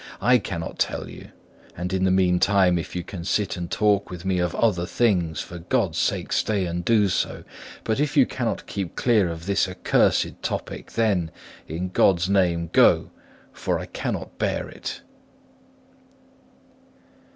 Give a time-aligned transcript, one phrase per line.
[0.23, 1.29] I cannot tell you.
[1.77, 5.41] And in the meantime, if you can sit and talk with me of other things,
[5.41, 7.43] for God's sake, stay and do so;
[7.83, 11.29] but if you cannot keep clear of this accursed topic, then
[11.67, 13.11] in God's name, go,
[13.53, 15.01] for I cannot bear it."